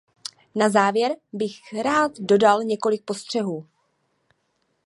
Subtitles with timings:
[0.55, 3.67] Na závěr bych rád dodal několik postřehů.